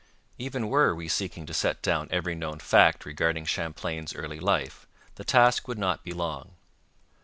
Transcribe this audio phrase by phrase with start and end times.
[0.39, 5.23] Even were we seeking to set down every known fact regarding Champlain's early life the
[5.23, 6.55] task would not be long.